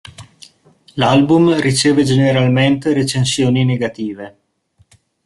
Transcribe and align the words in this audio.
L'album 0.95 1.59
riceve 1.61 2.03
generalmente 2.03 2.91
recensioni 2.91 3.63
negative. 3.63 4.37